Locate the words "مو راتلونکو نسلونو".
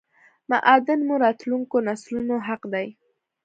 1.07-2.35